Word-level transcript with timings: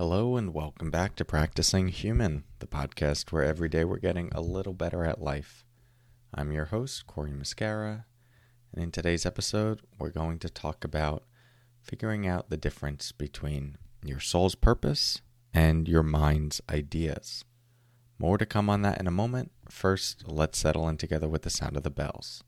Hello, 0.00 0.36
and 0.36 0.54
welcome 0.54 0.92
back 0.92 1.16
to 1.16 1.24
Practicing 1.24 1.88
Human, 1.88 2.44
the 2.60 2.68
podcast 2.68 3.32
where 3.32 3.42
every 3.42 3.68
day 3.68 3.82
we're 3.82 3.98
getting 3.98 4.30
a 4.30 4.40
little 4.40 4.72
better 4.72 5.04
at 5.04 5.20
life. 5.20 5.64
I'm 6.32 6.52
your 6.52 6.66
host, 6.66 7.08
Cory 7.08 7.32
Muscara, 7.32 8.04
and 8.72 8.84
in 8.84 8.92
today's 8.92 9.26
episode, 9.26 9.80
we're 9.98 10.10
going 10.10 10.38
to 10.38 10.48
talk 10.48 10.84
about 10.84 11.24
figuring 11.82 12.28
out 12.28 12.48
the 12.48 12.56
difference 12.56 13.10
between 13.10 13.76
your 14.04 14.20
soul's 14.20 14.54
purpose 14.54 15.20
and 15.52 15.88
your 15.88 16.04
mind's 16.04 16.60
ideas. 16.70 17.44
More 18.20 18.38
to 18.38 18.46
come 18.46 18.70
on 18.70 18.82
that 18.82 19.00
in 19.00 19.08
a 19.08 19.10
moment. 19.10 19.50
First, 19.68 20.28
let's 20.28 20.60
settle 20.60 20.88
in 20.88 20.96
together 20.96 21.26
with 21.26 21.42
the 21.42 21.50
sound 21.50 21.76
of 21.76 21.82
the 21.82 21.90
bells. 21.90 22.44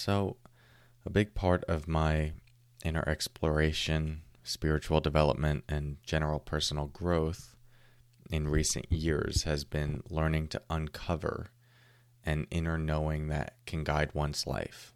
So, 0.00 0.38
a 1.04 1.10
big 1.10 1.34
part 1.34 1.62
of 1.64 1.86
my 1.86 2.32
inner 2.82 3.06
exploration, 3.06 4.22
spiritual 4.42 5.02
development, 5.02 5.64
and 5.68 5.98
general 6.02 6.38
personal 6.38 6.86
growth 6.86 7.54
in 8.30 8.48
recent 8.48 8.90
years 8.90 9.42
has 9.42 9.64
been 9.64 10.02
learning 10.08 10.48
to 10.48 10.62
uncover 10.70 11.50
an 12.24 12.46
inner 12.50 12.78
knowing 12.78 13.28
that 13.28 13.56
can 13.66 13.84
guide 13.84 14.14
one's 14.14 14.46
life. 14.46 14.94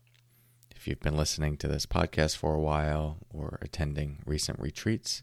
If 0.75 0.89
you've 0.89 1.01
been 1.01 1.19
listening 1.19 1.59
to 1.59 1.69
this 1.69 1.85
podcast 1.85 2.39
for 2.39 2.55
a 2.55 2.63
while 2.63 3.19
or 3.29 3.59
attending 3.61 4.23
recent 4.25 4.59
retreats, 4.59 5.23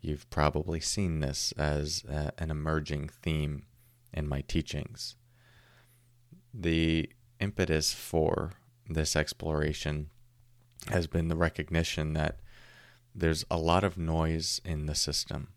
you've 0.00 0.30
probably 0.30 0.80
seen 0.80 1.20
this 1.20 1.52
as 1.58 2.02
a, 2.08 2.32
an 2.38 2.50
emerging 2.50 3.10
theme 3.10 3.66
in 4.10 4.26
my 4.26 4.40
teachings. 4.40 5.16
The 6.54 7.10
impetus 7.40 7.92
for 7.92 8.52
this 8.88 9.14
exploration 9.14 10.10
has 10.88 11.06
been 11.06 11.28
the 11.28 11.36
recognition 11.36 12.14
that 12.14 12.38
there's 13.14 13.44
a 13.50 13.58
lot 13.58 13.84
of 13.84 13.98
noise 13.98 14.60
in 14.64 14.86
the 14.86 14.94
system. 14.94 15.48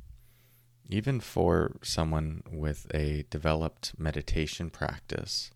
Even 0.90 1.20
for 1.20 1.78
someone 1.82 2.44
with 2.52 2.88
a 2.94 3.26
developed 3.30 3.94
meditation 3.98 4.70
practice, 4.70 5.52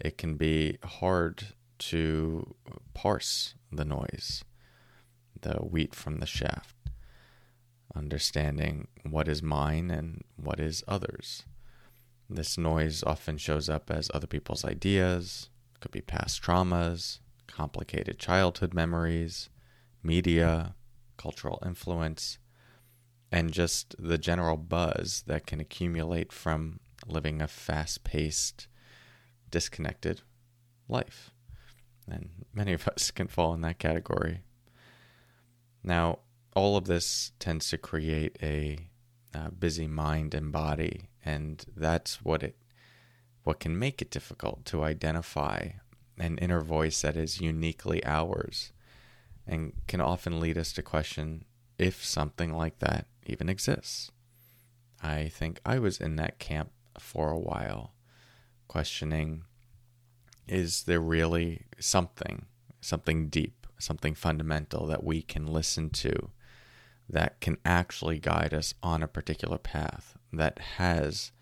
it 0.00 0.16
can 0.16 0.36
be 0.36 0.78
hard 0.82 1.48
to 1.78 2.54
parse 2.94 3.54
the 3.70 3.84
noise, 3.84 4.44
the 5.40 5.54
wheat 5.56 5.94
from 5.94 6.20
the 6.20 6.26
shaft, 6.26 6.76
understanding 7.94 8.88
what 9.02 9.28
is 9.28 9.42
mine 9.42 9.90
and 9.90 10.22
what 10.36 10.60
is 10.60 10.82
others. 10.88 11.42
This 12.30 12.56
noise 12.56 13.02
often 13.02 13.36
shows 13.36 13.68
up 13.68 13.90
as 13.90 14.10
other 14.14 14.26
people's 14.26 14.64
ideas, 14.64 15.50
could 15.84 15.90
be 15.90 16.00
past 16.00 16.42
traumas, 16.42 17.18
complicated 17.46 18.18
childhood 18.18 18.72
memories, 18.72 19.50
media, 20.02 20.74
cultural 21.18 21.62
influence, 21.64 22.38
and 23.30 23.52
just 23.52 23.94
the 23.98 24.16
general 24.16 24.56
buzz 24.56 25.24
that 25.26 25.46
can 25.46 25.60
accumulate 25.60 26.32
from 26.32 26.80
living 27.06 27.42
a 27.42 27.46
fast 27.46 28.02
paced, 28.02 28.66
disconnected 29.50 30.22
life. 30.88 31.32
And 32.10 32.30
many 32.54 32.72
of 32.72 32.88
us 32.96 33.10
can 33.10 33.28
fall 33.28 33.52
in 33.52 33.60
that 33.60 33.78
category. 33.78 34.40
Now, 35.82 36.20
all 36.56 36.78
of 36.78 36.86
this 36.86 37.32
tends 37.38 37.68
to 37.68 37.76
create 37.76 38.38
a, 38.42 38.88
a 39.34 39.50
busy 39.50 39.86
mind 39.86 40.32
and 40.32 40.50
body, 40.50 41.10
and 41.22 41.62
that's 41.76 42.24
what 42.24 42.42
it 42.42 42.56
what 43.44 43.60
can 43.60 43.78
make 43.78 44.02
it 44.02 44.10
difficult 44.10 44.64
to 44.64 44.82
identify 44.82 45.68
an 46.18 46.38
inner 46.38 46.60
voice 46.60 47.02
that 47.02 47.16
is 47.16 47.40
uniquely 47.40 48.04
ours 48.04 48.72
and 49.46 49.72
can 49.86 50.00
often 50.00 50.40
lead 50.40 50.56
us 50.56 50.72
to 50.72 50.82
question 50.82 51.44
if 51.78 52.04
something 52.04 52.52
like 52.52 52.78
that 52.78 53.06
even 53.26 53.48
exists. 53.48 54.10
I 55.02 55.28
think 55.28 55.60
I 55.66 55.78
was 55.78 56.00
in 56.00 56.16
that 56.16 56.38
camp 56.38 56.70
for 56.98 57.30
a 57.30 57.38
while, 57.38 57.92
questioning 58.68 59.44
is 60.46 60.84
there 60.84 61.00
really 61.00 61.62
something, 61.78 62.46
something 62.80 63.28
deep, 63.28 63.66
something 63.78 64.14
fundamental 64.14 64.86
that 64.86 65.04
we 65.04 65.22
can 65.22 65.46
listen 65.46 65.90
to 65.90 66.30
that 67.08 67.40
can 67.40 67.58
actually 67.64 68.18
guide 68.18 68.54
us 68.54 68.74
on 68.82 69.02
a 69.02 69.08
particular 69.08 69.58
path 69.58 70.16
that 70.32 70.58
has 70.76 71.32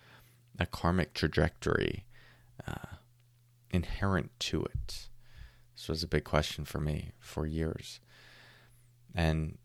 a 0.62 0.66
karmic 0.66 1.14
trajectory 1.14 2.06
uh, 2.66 2.96
inherent 3.70 4.30
to 4.40 4.64
it? 4.64 5.08
This 5.74 5.88
was 5.88 6.02
a 6.02 6.08
big 6.08 6.24
question 6.24 6.64
for 6.64 6.80
me 6.80 7.12
for 7.18 7.46
years. 7.46 8.00
And 9.14 9.58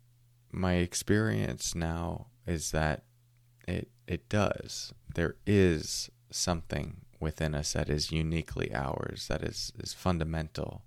my 0.52 0.76
experience 0.76 1.76
now 1.76 2.28
is 2.46 2.72
that 2.72 3.04
it 3.68 3.90
it 4.08 4.30
does. 4.30 4.94
There 5.14 5.36
is 5.46 6.10
something 6.32 7.02
within 7.20 7.56
us 7.56 7.74
that 7.74 7.90
is 7.90 8.12
uniquely 8.12 8.74
ours, 8.74 9.28
that 9.28 9.42
is, 9.42 9.72
is 9.80 9.94
fundamental, 9.94 10.84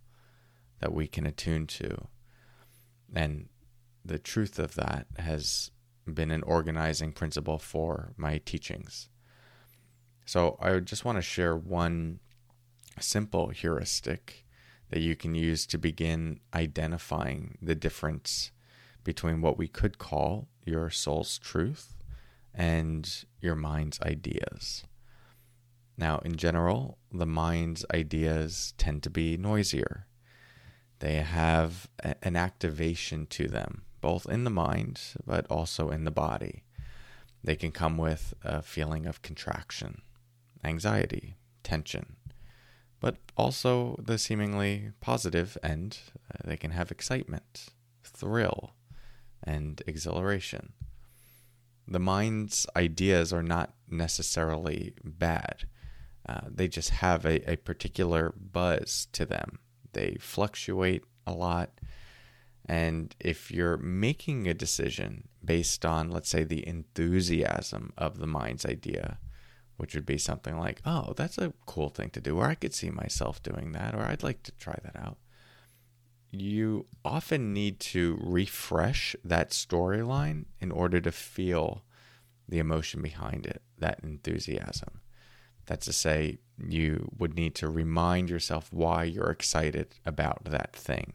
that 0.81 0.93
we 0.93 1.07
can 1.07 1.27
attune 1.27 1.67
to. 1.67 2.09
And 3.15 3.49
the 4.05 4.19
truth 4.19 4.59
of 4.59 4.75
that 4.77 5.07
has 5.19 5.71
been 6.07 6.31
an 6.31 6.43
organizing 6.45 7.13
principle 7.13 7.59
for 7.59 8.13
my 8.17 8.39
teachings. 8.39 9.09
So 10.31 10.57
I 10.61 10.79
just 10.79 11.05
want 11.05 11.19
to 11.19 11.23
share 11.23 11.57
one 11.57 12.21
simple 13.01 13.49
heuristic 13.49 14.47
that 14.91 15.01
you 15.01 15.17
can 15.17 15.35
use 15.35 15.67
to 15.67 15.77
begin 15.77 16.39
identifying 16.55 17.59
the 17.61 17.75
difference 17.75 18.53
between 19.03 19.41
what 19.41 19.59
we 19.59 19.67
could 19.67 19.99
call 19.99 20.47
your 20.65 20.89
soul's 20.89 21.37
truth 21.37 21.97
and 22.55 23.25
your 23.41 23.57
mind's 23.57 24.01
ideas. 24.03 24.85
Now, 25.99 26.21
in 26.21 26.37
general, 26.37 26.99
the 27.13 27.27
mind's 27.27 27.85
ideas 27.93 28.73
tend 28.79 29.03
to 29.03 29.11
be 29.11 29.37
noisier. 29.37 30.07
They 31.01 31.15
have 31.15 31.89
an 32.23 32.37
activation 32.37 33.27
to 33.31 33.49
them, 33.49 33.83
both 34.01 34.27
in 34.29 34.45
the 34.45 34.51
mind 34.51 35.01
but 35.27 35.45
also 35.51 35.91
in 35.91 36.05
the 36.05 36.13
body. 36.13 36.63
They 37.43 37.57
can 37.57 37.73
come 37.73 37.99
with 37.99 38.33
a 38.45 38.63
feeling 38.63 39.07
of 39.07 39.23
contraction 39.23 40.03
anxiety, 40.65 41.37
tension, 41.63 42.17
but 43.01 43.17
also 43.37 43.97
the 44.03 44.19
seemingly 44.19 44.93
positive 45.01 45.57
end. 45.63 45.99
Uh, 46.33 46.49
they 46.49 46.57
can 46.57 46.73
have 46.73 46.91
excitement, 46.91 47.69
thrill, 48.05 48.75
and 49.43 49.83
exhilaration. 49.87 50.73
The 51.89 51.99
mind's 51.99 52.67
ideas 52.77 53.33
are 53.33 53.43
not 53.43 53.75
necessarily 53.89 54.95
bad. 55.03 55.65
Uh, 56.29 56.43
they 56.49 56.69
just 56.69 56.91
have 56.91 57.25
a, 57.25 57.51
a 57.51 57.57
particular 57.57 58.35
buzz 58.37 59.09
to 59.13 59.27
them. 59.27 59.59
They 59.93 60.17
fluctuate 60.21 61.03
a 61.27 61.33
lot. 61.33 61.81
And 62.67 63.15
if 63.19 63.51
you're 63.51 63.79
making 63.79 64.47
a 64.47 64.55
decision 64.55 65.29
based 65.45 65.85
on, 65.85 66.11
let's 66.11 66.29
say, 66.29 66.45
the 66.45 66.67
enthusiasm 66.67 67.93
of 67.99 68.19
the 68.19 68.27
mind's 68.27 68.65
idea, 68.65 69.19
which 69.81 69.95
would 69.95 70.05
be 70.05 70.19
something 70.19 70.59
like, 70.59 70.83
oh, 70.85 71.15
that's 71.17 71.39
a 71.39 71.55
cool 71.65 71.89
thing 71.89 72.11
to 72.11 72.21
do, 72.21 72.37
or 72.37 72.45
I 72.45 72.55
could 72.55 72.75
see 72.75 72.91
myself 72.91 73.43
doing 73.43 73.73
that, 73.73 73.95
or 73.95 74.03
I'd 74.03 74.23
like 74.23 74.43
to 74.43 74.53
try 74.53 74.77
that 74.85 74.95
out. 74.95 75.17
You 76.31 76.85
often 77.03 77.55
need 77.55 77.81
to 77.81 78.19
refresh 78.21 79.17
that 79.25 79.53
storyline 79.53 80.45
in 80.61 80.71
order 80.71 81.01
to 81.01 81.11
feel 81.11 81.83
the 82.47 82.59
emotion 82.59 83.01
behind 83.01 83.47
it, 83.47 83.63
that 83.79 84.01
enthusiasm. 84.03 85.01
That's 85.65 85.87
to 85.87 85.95
say, 85.95 86.41
you 86.63 87.11
would 87.17 87.35
need 87.35 87.55
to 87.55 87.69
remind 87.71 88.29
yourself 88.29 88.71
why 88.71 89.05
you're 89.05 89.31
excited 89.31 89.95
about 90.05 90.45
that 90.45 90.77
thing. 90.77 91.15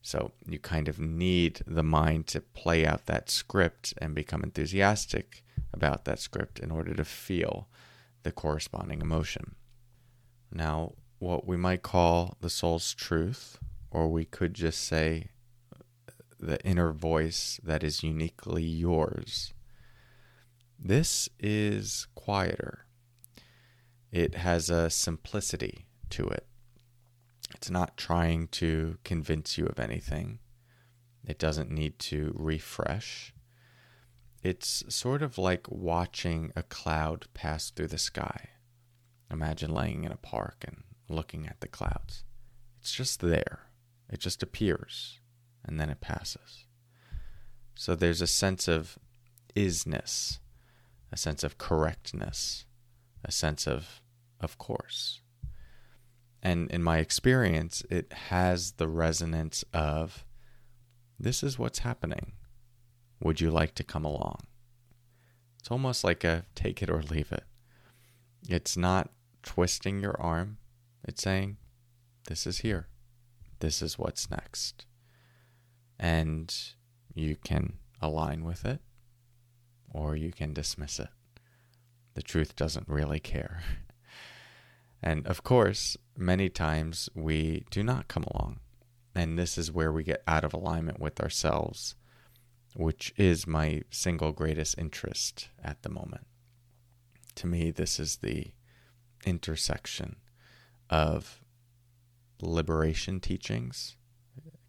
So 0.00 0.32
you 0.48 0.58
kind 0.58 0.88
of 0.88 0.98
need 0.98 1.60
the 1.66 1.82
mind 1.82 2.28
to 2.28 2.40
play 2.40 2.86
out 2.86 3.04
that 3.06 3.28
script 3.28 3.92
and 3.98 4.14
become 4.14 4.42
enthusiastic 4.42 5.44
about 5.74 6.04
that 6.04 6.18
script 6.18 6.58
in 6.58 6.70
order 6.70 6.94
to 6.94 7.04
feel 7.04 7.68
the 8.22 8.32
corresponding 8.32 9.00
emotion. 9.00 9.56
Now, 10.50 10.92
what 11.18 11.46
we 11.46 11.56
might 11.56 11.82
call 11.82 12.36
the 12.40 12.50
soul's 12.50 12.94
truth, 12.94 13.58
or 13.90 14.08
we 14.08 14.24
could 14.24 14.54
just 14.54 14.82
say 14.82 15.28
uh, 15.74 16.12
the 16.40 16.64
inner 16.64 16.92
voice 16.92 17.60
that 17.62 17.84
is 17.84 18.02
uniquely 18.02 18.64
yours. 18.64 19.52
This 20.78 21.28
is 21.38 22.06
quieter. 22.14 22.86
It 24.10 24.36
has 24.36 24.70
a 24.70 24.90
simplicity 24.90 25.86
to 26.10 26.28
it. 26.28 26.46
It's 27.54 27.70
not 27.70 27.96
trying 27.96 28.48
to 28.48 28.98
convince 29.04 29.58
you 29.58 29.66
of 29.66 29.78
anything. 29.78 30.38
It 31.26 31.38
doesn't 31.38 31.70
need 31.70 31.98
to 32.00 32.32
refresh. 32.36 33.33
It's 34.44 34.84
sort 34.94 35.22
of 35.22 35.38
like 35.38 35.66
watching 35.70 36.52
a 36.54 36.62
cloud 36.62 37.26
pass 37.32 37.70
through 37.70 37.88
the 37.88 37.98
sky. 37.98 38.50
Imagine 39.30 39.72
laying 39.72 40.04
in 40.04 40.12
a 40.12 40.16
park 40.16 40.64
and 40.66 40.82
looking 41.08 41.46
at 41.46 41.60
the 41.60 41.66
clouds. 41.66 42.24
It's 42.78 42.92
just 42.92 43.20
there, 43.20 43.70
it 44.10 44.20
just 44.20 44.42
appears, 44.42 45.18
and 45.64 45.80
then 45.80 45.88
it 45.88 46.02
passes. 46.02 46.66
So 47.74 47.94
there's 47.94 48.20
a 48.20 48.26
sense 48.26 48.68
of 48.68 48.98
isness, 49.56 50.38
a 51.10 51.16
sense 51.16 51.42
of 51.42 51.56
correctness, 51.56 52.66
a 53.24 53.32
sense 53.32 53.66
of 53.66 54.02
of 54.40 54.58
course. 54.58 55.22
And 56.42 56.70
in 56.70 56.82
my 56.82 56.98
experience, 56.98 57.82
it 57.88 58.12
has 58.12 58.72
the 58.72 58.88
resonance 58.88 59.64
of 59.72 60.26
this 61.18 61.42
is 61.42 61.58
what's 61.58 61.78
happening. 61.78 62.32
Would 63.24 63.40
you 63.40 63.50
like 63.50 63.74
to 63.76 63.82
come 63.82 64.04
along? 64.04 64.40
It's 65.58 65.70
almost 65.70 66.04
like 66.04 66.22
a 66.24 66.44
take 66.54 66.82
it 66.82 66.90
or 66.90 67.02
leave 67.02 67.32
it. 67.32 67.44
It's 68.48 68.76
not 68.76 69.10
twisting 69.42 70.00
your 70.00 70.20
arm, 70.20 70.58
it's 71.02 71.22
saying, 71.22 71.56
This 72.28 72.46
is 72.46 72.58
here. 72.58 72.86
This 73.60 73.80
is 73.80 73.98
what's 73.98 74.30
next. 74.30 74.84
And 75.98 76.54
you 77.14 77.36
can 77.36 77.74
align 78.02 78.44
with 78.44 78.66
it 78.66 78.80
or 79.90 80.14
you 80.16 80.30
can 80.30 80.52
dismiss 80.52 81.00
it. 81.00 81.08
The 82.12 82.22
truth 82.22 82.54
doesn't 82.54 82.88
really 82.88 83.20
care. 83.20 83.62
And 85.06 85.26
of 85.26 85.44
course, 85.44 85.98
many 86.16 86.48
times 86.48 87.10
we 87.14 87.66
do 87.70 87.82
not 87.82 88.08
come 88.08 88.24
along. 88.24 88.60
And 89.14 89.38
this 89.38 89.58
is 89.58 89.70
where 89.70 89.92
we 89.92 90.02
get 90.02 90.22
out 90.26 90.44
of 90.44 90.54
alignment 90.54 90.98
with 90.98 91.20
ourselves, 91.20 91.94
which 92.74 93.14
is 93.16 93.46
my 93.46 93.82
single 93.90 94.32
greatest 94.32 94.76
interest 94.78 95.48
at 95.62 95.82
the 95.82 95.88
moment. 95.88 96.26
To 97.36 97.46
me, 97.46 97.70
this 97.70 97.98
is 97.98 98.16
the 98.16 98.52
intersection 99.24 100.16
of 100.90 101.40
liberation 102.40 103.20
teachings, 103.20 103.96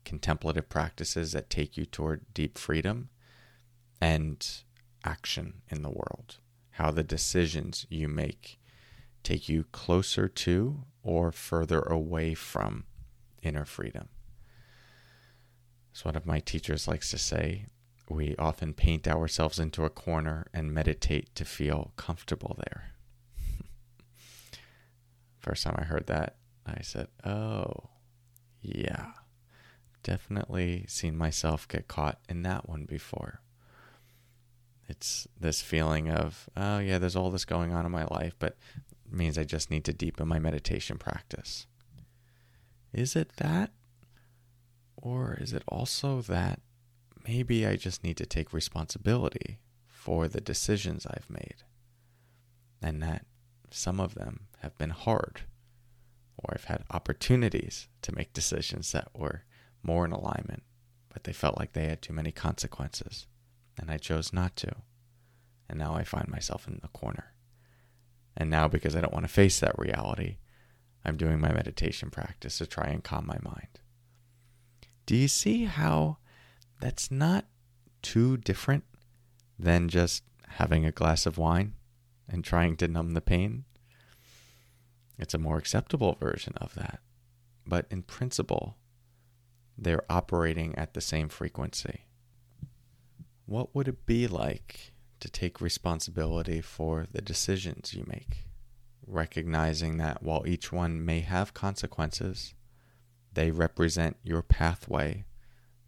contemplative 0.03 0.69
practices 0.69 1.31
that 1.33 1.49
take 1.49 1.77
you 1.77 1.85
toward 1.85 2.33
deep 2.33 2.57
freedom, 2.57 3.09
and 3.99 4.47
action 5.03 5.61
in 5.69 5.81
the 5.81 5.89
world. 5.89 6.37
How 6.71 6.91
the 6.91 7.03
decisions 7.03 7.85
you 7.89 8.07
make 8.07 8.59
take 9.23 9.49
you 9.49 9.65
closer 9.71 10.27
to 10.27 10.83
or 11.01 11.31
further 11.31 11.81
away 11.81 12.33
from 12.35 12.85
inner 13.41 13.65
freedom. 13.65 14.09
As 15.95 16.05
one 16.05 16.15
of 16.15 16.25
my 16.25 16.39
teachers 16.39 16.87
likes 16.87 17.09
to 17.11 17.17
say, 17.17 17.65
we 18.09 18.35
often 18.37 18.73
paint 18.73 19.07
ourselves 19.07 19.59
into 19.59 19.83
a 19.83 19.89
corner 19.89 20.47
and 20.53 20.73
meditate 20.73 21.33
to 21.35 21.45
feel 21.45 21.91
comfortable 21.95 22.55
there. 22.57 22.91
First 25.39 25.63
time 25.63 25.75
I 25.77 25.85
heard 25.85 26.07
that, 26.07 26.35
I 26.65 26.81
said, 26.81 27.07
Oh, 27.23 27.89
yeah. 28.61 29.11
Definitely 30.03 30.85
seen 30.87 31.17
myself 31.17 31.67
get 31.67 31.87
caught 31.87 32.19
in 32.29 32.43
that 32.43 32.69
one 32.69 32.85
before. 32.85 33.41
It's 34.87 35.27
this 35.39 35.63
feeling 35.63 36.11
of, 36.11 36.47
oh, 36.55 36.77
yeah, 36.77 36.99
there's 36.99 37.15
all 37.15 37.31
this 37.31 37.45
going 37.45 37.73
on 37.73 37.87
in 37.87 37.91
my 37.91 38.05
life, 38.05 38.35
but 38.37 38.55
means 39.09 39.37
I 39.37 39.43
just 39.43 39.71
need 39.71 39.83
to 39.85 39.93
deepen 39.93 40.27
my 40.27 40.37
meditation 40.37 40.97
practice. 40.97 41.65
Is 42.93 43.15
it 43.15 43.31
that? 43.37 43.71
Or 44.95 45.37
is 45.39 45.53
it 45.53 45.63
also 45.67 46.21
that 46.21 46.59
maybe 47.27 47.65
I 47.65 47.75
just 47.75 48.03
need 48.03 48.17
to 48.17 48.25
take 48.25 48.53
responsibility 48.53 49.59
for 49.87 50.27
the 50.27 50.41
decisions 50.41 51.05
I've 51.05 51.29
made? 51.29 51.63
And 52.81 53.01
that 53.01 53.25
some 53.71 53.99
of 53.99 54.15
them 54.15 54.47
have 54.59 54.77
been 54.77 54.91
hard, 54.91 55.41
or 56.37 56.53
I've 56.53 56.65
had 56.65 56.83
opportunities 56.91 57.87
to 58.03 58.15
make 58.15 58.33
decisions 58.33 58.91
that 58.91 59.09
were 59.15 59.43
more 59.81 60.05
in 60.05 60.11
alignment, 60.11 60.63
but 61.11 61.23
they 61.23 61.33
felt 61.33 61.57
like 61.57 61.73
they 61.73 61.87
had 61.87 62.01
too 62.01 62.13
many 62.13 62.31
consequences, 62.31 63.27
and 63.77 63.89
I 63.89 63.97
chose 63.97 64.33
not 64.33 64.55
to. 64.57 64.75
And 65.67 65.79
now 65.79 65.95
I 65.95 66.03
find 66.03 66.27
myself 66.27 66.67
in 66.67 66.79
the 66.81 66.89
corner. 66.89 67.33
And 68.37 68.49
now, 68.49 68.67
because 68.67 68.95
I 68.95 69.01
don't 69.01 69.13
want 69.13 69.25
to 69.25 69.31
face 69.31 69.59
that 69.59 69.79
reality, 69.79 70.37
I'm 71.03 71.17
doing 71.17 71.39
my 71.39 71.51
meditation 71.51 72.09
practice 72.09 72.57
to 72.57 72.67
try 72.67 72.85
and 72.87 73.03
calm 73.03 73.25
my 73.25 73.37
mind. 73.41 73.79
Do 75.05 75.15
you 75.15 75.27
see 75.27 75.65
how 75.65 76.17
that's 76.79 77.09
not 77.09 77.45
too 78.01 78.37
different 78.37 78.83
than 79.57 79.89
just 79.89 80.23
having 80.47 80.85
a 80.85 80.91
glass 80.91 81.25
of 81.25 81.37
wine 81.37 81.73
and 82.29 82.43
trying 82.43 82.75
to 82.77 82.87
numb 82.87 83.13
the 83.13 83.21
pain? 83.21 83.65
It's 85.17 85.33
a 85.33 85.39
more 85.39 85.57
acceptable 85.57 86.13
version 86.19 86.53
of 86.57 86.75
that. 86.75 86.99
But 87.65 87.85
in 87.89 88.03
principle, 88.03 88.77
they're 89.77 90.09
operating 90.09 90.75
at 90.75 90.93
the 90.93 91.01
same 91.01 91.29
frequency. 91.29 92.05
What 93.45 93.73
would 93.75 93.87
it 93.87 94.05
be 94.05 94.27
like 94.27 94.93
to 95.19 95.29
take 95.29 95.61
responsibility 95.61 96.61
for 96.61 97.07
the 97.11 97.21
decisions 97.21 97.93
you 97.93 98.03
make, 98.07 98.45
recognizing 99.05 99.97
that 99.97 100.21
while 100.21 100.43
each 100.45 100.71
one 100.71 101.03
may 101.03 101.21
have 101.21 101.53
consequences, 101.53 102.53
they 103.33 103.51
represent 103.51 104.17
your 104.23 104.41
pathway 104.41 105.25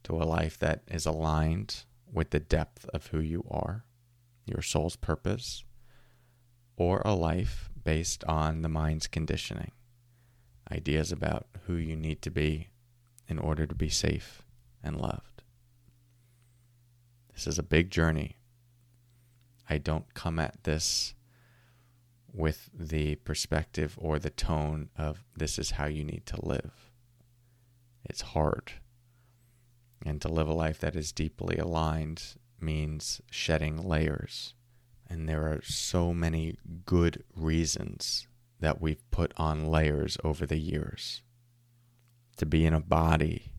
to 0.04 0.16
a 0.16 0.26
life 0.26 0.58
that 0.60 0.84
is 0.88 1.06
aligned 1.06 1.84
with 2.12 2.30
the 2.30 2.40
depth 2.40 2.86
of 2.94 3.08
who 3.08 3.20
you 3.20 3.46
are, 3.50 3.86
your 4.46 4.62
soul's 4.62 4.96
purpose, 4.96 5.64
or 6.76 7.02
a 7.04 7.14
life 7.14 7.70
based 7.84 8.24
on 8.26 8.62
the 8.62 8.70
mind's 8.70 9.08
conditioning, 9.08 9.72
ideas 10.72 11.12
about 11.12 11.48
who 11.66 11.76
you 11.76 11.96
need 11.96 12.22
to 12.22 12.32
be 12.32 12.70
in 13.28 13.40
order 13.40 13.66
to 13.66 13.76
be 13.76 13.90
safe 13.90 14.44
and 14.84 15.00
loved. 15.00 15.44
This 17.34 17.48
is 17.48 17.60
a 17.60 17.64
big 17.64 17.92
journey 17.92 18.38
I 19.70 19.78
don't 19.78 20.14
come 20.14 20.40
at 20.40 20.64
this 20.64 21.14
with 22.34 22.70
the 22.74 23.16
perspective 23.16 23.98
or 23.98 24.20
the 24.20 24.30
tone 24.30 24.90
of 24.98 25.24
this 25.36 25.60
is 25.60 25.72
how 25.72 25.86
you 25.86 26.04
need 26.04 26.26
to 26.28 26.46
live. 26.46 26.92
It's 28.06 28.22
hard. 28.22 28.74
And 30.08 30.22
to 30.22 30.30
live 30.30 30.48
a 30.48 30.54
life 30.54 30.80
that 30.80 30.96
is 30.96 31.12
deeply 31.12 31.58
aligned 31.58 32.24
means 32.62 33.20
shedding 33.30 33.76
layers. 33.76 34.54
And 35.10 35.28
there 35.28 35.48
are 35.48 35.62
so 35.62 36.14
many 36.14 36.56
good 36.86 37.26
reasons 37.36 38.26
that 38.62 38.80
we've 38.80 39.04
put 39.12 39.34
on 39.36 39.66
layers 39.66 40.18
over 40.24 40.46
the 40.46 40.60
years. 40.60 41.24
To 42.38 42.46
be 42.46 42.66
in 42.66 42.74
a 42.74 42.80
body 42.80 43.52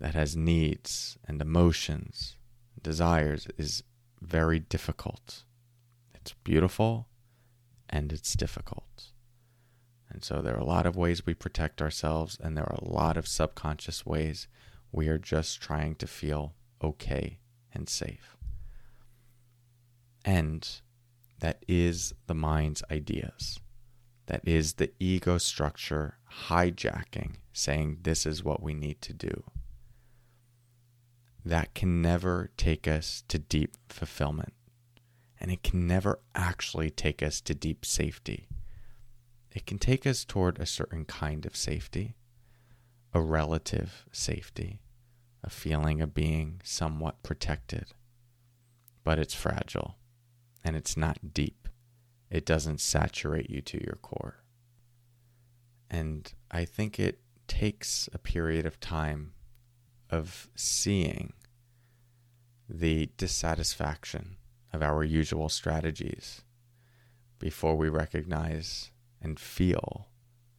that 0.00 0.14
has 0.14 0.34
needs 0.34 1.16
and 1.28 1.40
emotions, 1.40 2.36
desires 2.82 3.46
is 3.56 3.84
very 4.20 4.58
difficult. 4.58 5.44
It's 6.12 6.34
beautiful 6.42 7.06
and 7.88 8.12
it's 8.12 8.34
difficult. 8.34 9.12
And 10.10 10.24
so 10.24 10.42
there 10.42 10.56
are 10.56 10.60
a 10.60 10.64
lot 10.64 10.86
of 10.86 10.96
ways 10.96 11.24
we 11.24 11.34
protect 11.34 11.80
ourselves, 11.80 12.36
and 12.42 12.56
there 12.56 12.68
are 12.68 12.80
a 12.82 12.92
lot 12.92 13.16
of 13.16 13.28
subconscious 13.28 14.04
ways 14.04 14.48
we 14.92 15.08
are 15.08 15.18
just 15.18 15.60
trying 15.60 15.96
to 15.96 16.06
feel 16.06 16.54
okay 16.82 17.38
and 17.74 17.88
safe. 17.88 18.36
And 20.24 20.68
that 21.40 21.64
is 21.66 22.14
the 22.26 22.34
mind's 22.34 22.82
ideas. 22.90 23.58
That 24.26 24.46
is 24.46 24.74
the 24.74 24.92
ego 25.00 25.38
structure 25.38 26.18
hijacking, 26.46 27.36
saying 27.52 27.98
this 28.02 28.24
is 28.24 28.44
what 28.44 28.62
we 28.62 28.74
need 28.74 29.00
to 29.02 29.12
do 29.12 29.42
that 31.44 31.74
can 31.74 32.00
never 32.00 32.50
take 32.56 32.86
us 32.86 33.24
to 33.28 33.38
deep 33.38 33.76
fulfillment. 33.88 34.52
And 35.40 35.50
it 35.50 35.62
can 35.62 35.86
never 35.86 36.20
actually 36.34 36.90
take 36.90 37.22
us 37.22 37.40
to 37.42 37.54
deep 37.54 37.84
safety. 37.84 38.46
It 39.50 39.66
can 39.66 39.78
take 39.78 40.06
us 40.06 40.24
toward 40.24 40.58
a 40.58 40.66
certain 40.66 41.04
kind 41.04 41.44
of 41.44 41.56
safety, 41.56 42.14
a 43.14 43.20
relative 43.20 44.06
safety, 44.12 44.80
a 45.44 45.50
feeling 45.50 46.00
of 46.00 46.14
being 46.14 46.60
somewhat 46.64 47.22
protected. 47.22 47.92
But 49.04 49.18
it's 49.18 49.34
fragile 49.34 49.96
and 50.64 50.76
it's 50.76 50.96
not 50.96 51.34
deep. 51.34 51.68
It 52.30 52.46
doesn't 52.46 52.80
saturate 52.80 53.50
you 53.50 53.60
to 53.62 53.82
your 53.82 53.98
core. 54.00 54.36
And 55.90 56.32
I 56.50 56.64
think 56.64 56.98
it 56.98 57.20
takes 57.46 58.08
a 58.14 58.18
period 58.18 58.64
of 58.64 58.80
time 58.80 59.34
of 60.08 60.48
seeing 60.54 61.34
the 62.68 63.10
dissatisfaction 63.18 64.36
of 64.72 64.82
our 64.82 65.04
usual 65.04 65.50
strategies 65.50 66.42
before 67.38 67.76
we 67.76 67.88
recognize 67.88 68.90
and 69.20 69.38
feel 69.38 70.08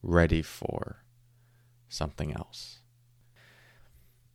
ready 0.02 0.42
for 0.42 1.03
something 1.94 2.32
else. 2.32 2.78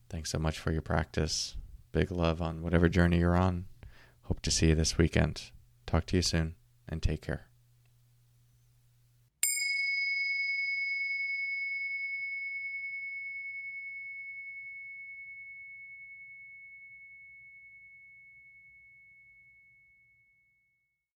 Thanks 0.10 0.32
so 0.32 0.40
much 0.40 0.58
for 0.58 0.72
your 0.72 0.82
practice. 0.82 1.56
Big 1.92 2.12
love 2.12 2.42
on 2.42 2.62
whatever 2.62 2.90
journey 2.90 3.20
you're 3.20 3.36
on. 3.36 3.66
Hope 4.24 4.42
to 4.42 4.52
see 4.52 4.70
you 4.70 4.76
this 4.76 4.98
weekend. 4.98 5.52
Talk 5.86 6.06
to 6.08 6.16
you 6.16 6.22
soon 6.22 6.56
and 6.88 7.02
take 7.02 7.22
care. 7.22 7.49